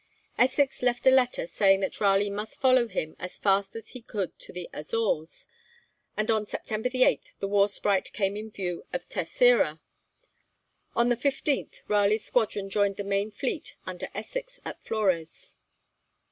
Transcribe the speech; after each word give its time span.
Essex 0.35 0.81
left 0.81 1.05
a 1.05 1.11
letter 1.11 1.45
saying 1.45 1.81
that 1.81 2.01
Raleigh 2.01 2.31
must 2.31 2.59
follow 2.59 2.87
him 2.87 3.15
as 3.19 3.37
fast 3.37 3.75
as 3.75 3.89
he 3.89 4.01
could 4.01 4.35
to 4.39 4.51
the 4.51 4.67
Azores, 4.73 5.47
and 6.17 6.31
on 6.31 6.43
September 6.47 6.89
8 6.91 7.33
the 7.39 7.47
'War 7.47 7.69
Sprite' 7.69 8.11
came 8.11 8.35
in 8.35 8.49
view 8.49 8.83
of 8.91 9.07
Terçeira. 9.07 9.79
On 10.95 11.09
the 11.09 11.15
15th 11.15 11.87
Raleigh's 11.87 12.25
squadron 12.25 12.67
joined 12.67 12.95
the 12.95 13.03
main 13.03 13.29
fleet 13.29 13.75
under 13.85 14.07
Essex 14.15 14.59
at 14.65 14.81
Flores. 14.83 15.55